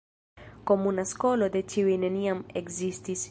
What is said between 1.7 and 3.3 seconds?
ĉiuj neniam ekzistis.